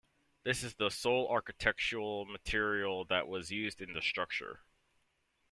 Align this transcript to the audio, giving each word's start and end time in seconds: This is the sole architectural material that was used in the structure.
This 0.41 0.63
is 0.63 0.73
the 0.73 0.89
sole 0.89 1.29
architectural 1.29 2.25
material 2.25 3.05
that 3.05 3.27
was 3.27 3.51
used 3.51 3.81
in 3.83 3.93
the 3.93 4.01
structure. 4.01 4.61